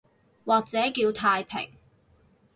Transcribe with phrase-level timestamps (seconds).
[0.45, 1.73] 或者叫太平